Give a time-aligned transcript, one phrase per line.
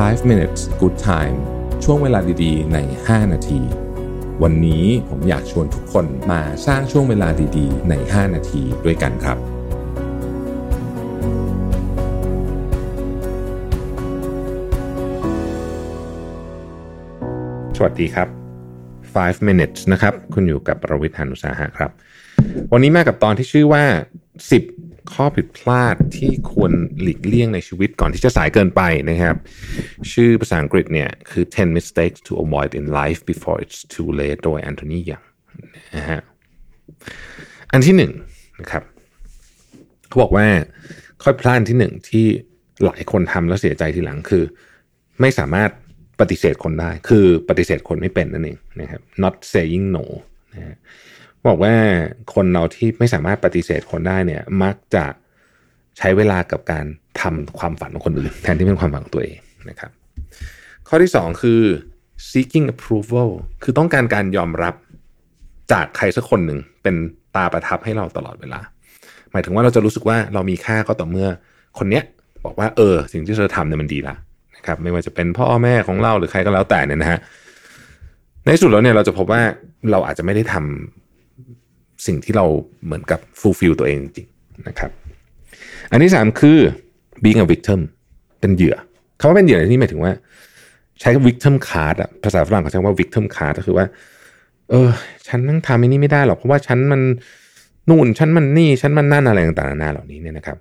[0.00, 1.36] 5 minutes good time
[1.84, 3.60] ช่วงเวลาดีๆ ใน 5 นาที
[4.42, 9.38] วันนี้ผมอยากชวนทุกคนมาสร้างช่วงเวลาดีๆ ใน 5 นาทีด้วยกันครับ
[17.76, 18.28] สวัสดีครับ
[19.14, 21.90] 5 minutes นะครับ คุณอยู่กับประวิทยานุสาหะครับ
[22.72, 23.84] วันนี้มากับตอนที่ชื่อว่า
[24.56, 24.81] 10
[25.12, 29.36] ข้อผิดพลาดที่ควรหลีกเลี่ยงในชีวิตก่อนที่จะสายเกินไปนะครับ
[30.12, 35.22] ชื่อภาษาอังกฤษเนี่ยคือ 10 mistakes to avoid in life before it's too late โดยแอนโทนียัง
[35.96, 36.20] นะฮะ
[37.72, 38.12] อันที่หนึ่ง
[38.60, 38.82] นะครับ
[40.08, 40.46] เขาบอกว่า
[41.22, 42.26] ข้อผิดพลาดที่หนึ่งที่
[42.84, 44.44] หลายคนทำแล้วเสียใจทีหลังคือ
[45.20, 45.70] ไม่สามารถ
[46.20, 50.04] ปฏิเสธคนได้ คือปฏิเสธคนไม่เป็นนั่นเองนะครับ not saying no
[50.54, 50.76] นะฮะ
[51.46, 51.74] บอกว่า
[52.34, 55.04] คนเราที่ไม่สามารถปฏิเสธคนได้เนี่ย มักจะ
[55.98, 56.84] ใช้เวลากับการ
[57.20, 59.38] ทำความฝันของคนอื่น แทนที่เป็นความฝันของตัวเอง
[59.70, 59.90] นะครับ
[60.88, 61.60] ข้อที่สองคือ
[62.30, 63.30] seeking approval
[63.62, 64.74] คือต้องการการยอมรับ
[65.72, 66.94] จากใครสักคนหนึ่งเป็น
[67.36, 68.60] ตาประทับให้เราตลอดเวลา
[69.32, 71.28] หมายถึงว่าเราจะรู้สึกว่าเรามีค่าก็ต่อเมื่อ
[71.78, 72.04] คนเนี้ย
[72.44, 74.14] บอกว่าเออ สิ่งที่เธอทำเนี่ยมันดีละ
[74.56, 77.18] นะครับ ไม่ว่าจะเป็นพ่อแม่ของเราหรือใครก็แล้วแต่เนี่ยนะฮะ
[78.44, 79.42] ในสุดแล้วเนี่ยเราจะพบว่า
[79.90, 81.01] เราอาจจะไม่ได้ทำ
[82.06, 82.46] สิ่งที่เรา
[82.84, 84.90] เหมือนกับ fulfill ตัวเองจริงๆนะครับ
[85.90, 86.58] อันที่สามคือ
[87.22, 87.80] being a victim
[88.40, 88.76] เป็นเหยื่อ
[89.18, 90.12] คำว่าเป็นเหยื่อในที่หมายถึงว่า
[91.00, 93.86] ใช้ victim card อะภาษาฝรั่งเขาใช้ว่า victim card ก็คือว่า
[94.70, 94.90] เออ
[95.28, 97.00] ฉันนั่งทำไอ้นี่ไม่ได้หรอก เพราะว่าฉันมัน
[97.88, 100.58] นู่นฉันมันนี่ฉันมันนั่นอะไรต่างๆนานาเหล่านี้เนี่ยนะครับ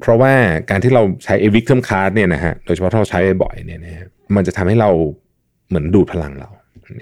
[0.00, 0.32] เพราะว่า
[0.70, 4.90] การที่เราใช้ victim card เนี่ยนะฮะโดยเฉพาะถ้าเราใช้บ่อยเนี่ยนะฮะมันจะทำให้เรา
[5.68, 6.48] เหมือนดูดพลังเรา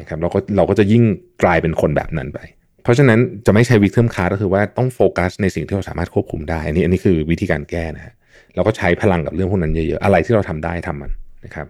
[0.01, 1.03] นะครับเราก็เราก็จะยิ่ง
[1.43, 2.39] กลายเป็นคนแบบนั้นไป
[2.87, 8.15] เพราะฉะนั้นจะไม่ใช้ victim card ก็คือว่าต้องโฟกัสในสิ่งที่เราสามารถควบคุมได้อันนี้อันนี้คือวิธีการแก้นะฮะ
[8.55, 11.11] เราก็ใช้พลังกับเรื่องพวกนั้นเยอะๆ อะไรที่เราทำได้ทำมัน
[11.45, 11.67] นะครับ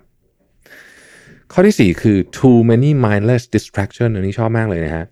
[1.53, 5.05] ข้อที่ 4 คือ too many mindless distraction อันนี้ชอบมากเลยนะฮะ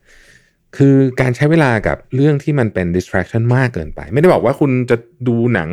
[0.77, 4.96] คือการใช้เวลากับเรื่องที่มันเป็น distraction มากเกินไป ไม่ได้บอกว่าคุณจะ
[5.29, 5.68] ดูหนัง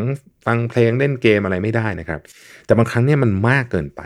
[0.46, 2.20] ฟังเพลงเล่นเกมอะไรไม่ได้นะครับ
[2.66, 4.02] แต่บางครั้งเนี่ยมันมากเกินไป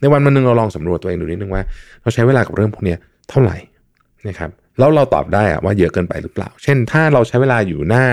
[0.00, 1.62] ในวันวันหนึ่งเราลองสำรวจตัวเองดูนิดนึงว่า
[2.02, 2.96] เราใช้เวลากับเรื่องพวกนี้
[3.30, 3.56] เท่าไหร่
[4.28, 8.06] นะครับ แล้วเราตอบได้อะว่าเยอะเกินไปหรือเปล่า เช่นถ้าเราใช้เวลาอยู่หน้า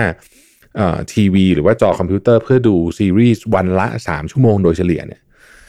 [1.12, 5.20] ทีวี หรือว่าจอคอมพิวเตอร์เพื่อดูซีรีส์วันละ 3 ชั่วโมงโดยเฉลี่ยเนี่ย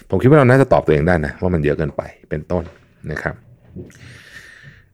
[0.09, 2.64] ผมคิดว่าเราน่าจะตอบตัวเองได้นะว่ามันเยอะเกินไปเป็นต้น
[3.12, 3.36] นะครับ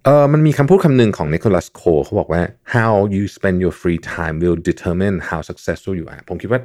[0.05, 2.41] เออมันมีคำพูดคำหนึ่งของนิโคลัสโคเขาบอกว่า
[2.75, 6.59] how you spend your free time will determine how successful you are ผมคิดว่า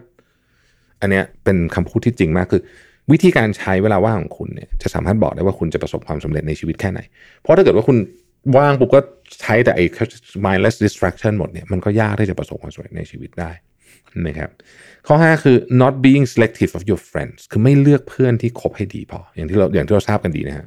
[1.01, 2.63] อันเนี้ยเป็นคำพูดที่จริงมากคือ
[3.13, 7.01] วิธีการใช้เวลาว่างของคุณเนี่ยจะสามารถบอกได้ว่าคุณจะประสบความสำเร็จในชีวิตแค่ไหน
[7.41, 7.97] เพราะถ้าเกิดว่าคุณ
[8.57, 9.01] ว่างปุ๊บก็
[9.41, 9.85] ใช้แต่ไอ้
[10.47, 13.51] mindless distraction หมดเนี่ยมันก็ยากที่จะประสบความสำเร็จในชีวิตได้
[14.27, 14.51] นะครับ
[15.07, 20.67] ข้อ 5 คือ not being selective of your friends คือไม่เลือกเพื่อนที่คบให้ดีพอ อย่างที่เราอย่างที่เราทราบกันดีนะฮะ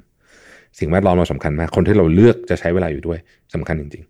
[0.80, 3.20] สิ่งแวดล้อมเราสำคัญมากคนที่เราเลือกจะใช้เวลาอยู่ด้วย
[3.54, 4.04] สำคัญจริง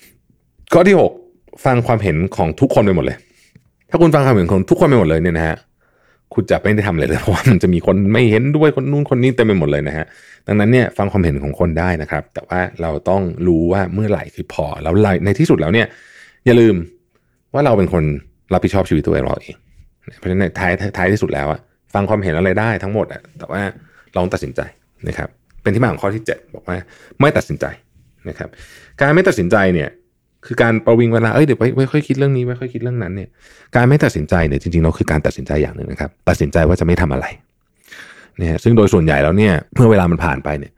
[0.00, 0.96] ๆ ข้อที่
[1.28, 3.18] 6 ฟังความเห็นของทุกคนไปหมดเลย
[3.90, 5.56] ถ้าคุณฟังความเห็นของทุกคนไปหมดเลยเนี่ยนะฮะ
[6.34, 10.06] คุณจะไม่ได้ทำอะไรเลยเพราะว่ามันจะมีคนไม่เห็นด้วยคนนู้นคนนี้เต็มไปหมดเลยนะฮะ
[10.46, 15.86] ดังนั้นเนี่ยฟังความเห็นของคนได้นะครับ แต่ว่าเราต้องรู้ว่าเมื่อไหร่คือพอแล้วในที่สุดแล้วเนี่ย
[16.46, 16.74] อย่าลืม
[17.54, 18.04] ว่าเราเป็นคน
[18.52, 19.56] รับผิดชอบชีวิตตัวเองเราเอง
[20.18, 21.60] เพราะฉะนั้นท้ายท้ายที่สุดแล้วอะ
[21.94, 23.60] ฟังความเห็นอะไรได้ทั้งหมดอะแต่ว่า
[24.16, 24.60] ลองตัดสินใจ
[25.08, 25.28] นะครับ
[25.62, 26.76] เป็นที่มาของข้อที่ 7 บอกว่า
[27.20, 27.66] ไม่ตัดสินใจ
[28.28, 28.48] นะครับ
[29.00, 29.88] การไม่ตัดสินใจเนี่ย
[30.46, 33.28] คือการประวิงเวลาเอ้ยเดี๋ยวไว้ค่อยคิดเรื่องนี้ไว้ค่อยคิดเรื่องนั้นเนี่ย
[33.76, 37.26] การไม่ตัดสินใจเนี่ยจริงๆเราคือการตัดสินใจอย่างหนึ่งนะครับ ตัดสินใจว่าจะไม่ทำอะไร
[38.38, 40.72] เนี่ยซึ่งโดยส่วนใหญ่แล้วเนี่ยเมื่อเวลามันผ่านไปเนี่ย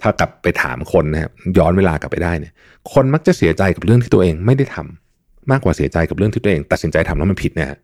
[0.00, 2.52] ถ้ากลับไปถามคนนะครับย้อนเวลากลับไปได้เนี่ย
[2.92, 7.78] คนมักจะเสียใจกับเรื่องที่ตัวเองไม่ได้ทำมากกว่าเสียใจกับเรื่องที่ตัวเอง ตัดสินใจทำแล้วมันผิดเนะฮะ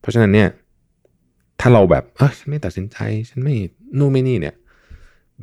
[0.00, 0.48] เพราะฉะนั้นเนี่ย
[1.60, 2.96] ถ้าเราแบบเออฉันไม่ตัดสินใจ
[3.30, 3.54] ฉันไม่
[3.98, 4.54] นู่นไม่นี่เนี่ย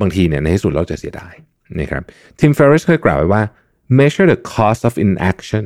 [0.01, 1.33] บางทีเนี่ยในที่สุดเราจะเสียดาย
[1.79, 2.03] นะครับ
[2.39, 3.41] ทิมเฟรริสเคยกล่าวไว้ว่า
[3.89, 5.65] measure the cost of inaction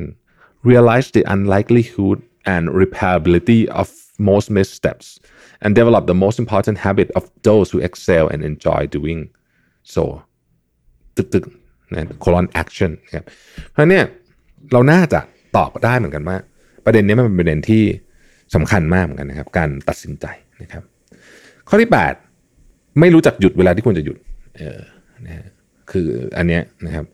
[0.70, 2.18] realize the unlikelihood
[2.54, 3.86] and repairability of
[4.18, 5.06] most missteps
[5.62, 9.20] and develop the most important habit of those who excel and enjoy doing
[9.94, 10.02] so
[11.16, 11.44] ตึกตึก
[11.92, 13.24] นะ colon action ครับ
[13.70, 14.04] เพราะเนี่ย
[14.72, 15.20] เราน่าจะ
[15.56, 16.36] ตอบได้เหมือนกันว่า
[16.84, 17.82] ประเด็นนี้มันเป็นประเด็นที่
[18.54, 20.26] สำคัญมากเหมือนกันนะครับ การตัดสินใจ
[20.62, 20.82] นะครับ
[21.68, 21.90] ข้อที่
[22.44, 24.16] 8 ไม่รู้จักหยุดเวลาที่ควรจะหยุด
[24.56, 24.80] เออ
[25.24, 25.46] นะฮะ
[25.90, 27.04] คืออันเนี้ยนะครับ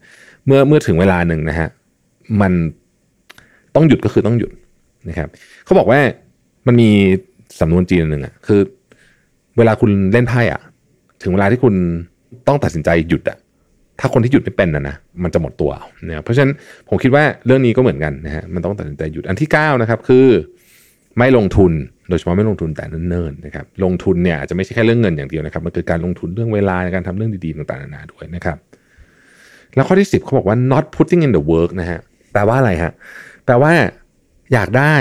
[0.50, 1.69] เมื่อเมื่อถึงเวลาหนึ่งนะฮะ
[2.41, 2.52] มัน
[3.75, 4.52] ต้องหยุดก็คือต้องหยุด
[5.08, 5.29] นะครับ
[5.64, 6.00] เขาบอกว่า
[6.67, 6.91] มันมี
[7.61, 8.61] สำนวนจีนหนึ่งอะคือ
[9.58, 10.61] เวลาคุณเล่นไพ่อะ
[11.23, 11.75] ถึงเวลาที่คุณ
[12.49, 13.38] ต้องตัดสินใจหยุดอะ
[14.00, 15.70] ถ้าคนที่หยุดไม่เป็นนะนะมันจะหมดตัว
[16.06, 16.53] เนะเพราะฉะนั้น
[16.88, 20.26] ผมคิดว่าเรื่องนี้ก็เหมือนกันนะฮะมันต้องตัดสินใจหยุดอันที่9นะครับคือ
[21.19, 21.73] ไม่ลงทุน
[22.08, 28.56] โดยเฉพาะไม่ลงทุนแต่เนิ่นๆนะครับลงทุนเนี่ยจะไม่ใช่แค่เรื่องเงินอย่างเดียวนะครับมันคือการลงทุนเรื่องเวลาในการทำเรื่องดีๆต่างๆนานาด้วยนะครับ
[29.75, 32.00] แล้วข้อที่ 10เขาบอกว่า not putting in the work นะฮะ
[32.32, 32.93] แปลว่าอะไรฮะ
[33.44, 33.72] แปลว่า
[34.52, 34.94] อยากได้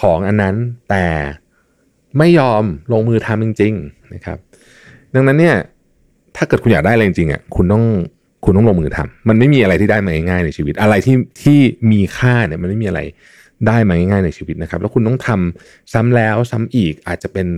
[0.00, 0.54] ของอันนั้น
[0.90, 1.06] แต่
[2.18, 2.62] ไม่ยอม
[2.92, 4.38] ลงมือทำจริง ๆ นะครับ
[5.14, 5.56] ดังนั้นเนี่ย
[6.36, 7.84] ถ้าเกิดคุณอยากได้อะไรจริงๆอะคุณต้อง
[8.44, 11.58] คุณต้องลงมือทำมันไม่มีอะไรที่ได้มาง่ายๆในชีวิต อะไรที่ที่
[11.92, 13.00] มีค่าเนี่ย มันไม่มีอะไร
[13.66, 17.48] ได้มาง่ายๆในชีวิตนะครับ แล้วคุณต้องทำซ้ำแล้วซ้ำอีกอาจจะเป็น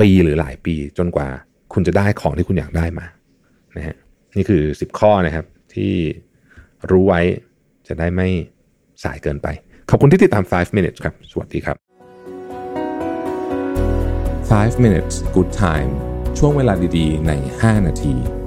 [0.00, 1.28] ปีหรือหลายปีจนกว่า
[1.72, 3.06] คุณจะได้ของที่คุณอยากได้มา
[3.76, 3.96] นะฮะ
[4.36, 5.94] นี่คือ 10 ข้อนะครับ ที่
[6.90, 7.20] รู้ไว้
[7.86, 8.28] จะได้ไม่
[9.02, 9.48] สายเกินไป
[9.90, 11.76] ขอบคุณที่ติดตาม 5 minutes ครับ สวัสดีครับ
[14.52, 15.90] 5 minutes good time
[16.38, 18.41] ช่วงเวลาดีๆ ใน 5 นาที